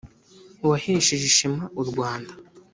wahesheje 0.69 1.25
ishema 1.31 1.63
u 1.81 1.83
rwanda 1.89 2.33